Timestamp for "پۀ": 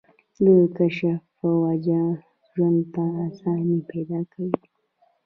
1.37-1.47